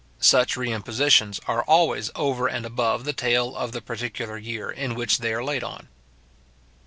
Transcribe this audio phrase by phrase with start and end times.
[0.17, 5.19] Such reimpositions are always over and above the taille of the particular year in which
[5.19, 5.89] they are laid on.